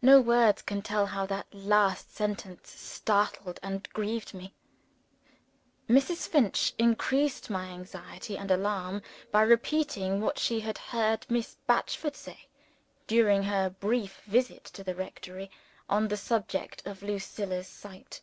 [0.00, 4.54] No words can tell how that last sentence startled and grieved me.
[5.88, 6.28] Mrs.
[6.28, 9.02] Finch increased my anxiety and alarm
[9.32, 12.46] by repeating what she had heard Miss Batchford say,
[13.08, 15.50] during her brief visit to the rectory,
[15.88, 18.22] on the subject of Lucilla's sight.